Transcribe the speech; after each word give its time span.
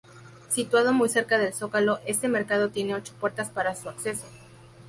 Situado 0.49 0.93
muy 0.93 1.09
cerca 1.09 1.37
del 1.37 1.53
Zócalo 1.53 1.99
este 2.07 2.27
mercado 2.27 2.69
tiene 2.69 2.95
ocho 2.95 3.13
puertas 3.19 3.51
para 3.51 3.75
su 3.75 3.87
acceso. 3.87 4.25